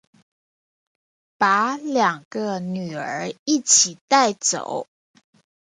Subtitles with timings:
[1.37, 4.87] 把两个女儿一起带走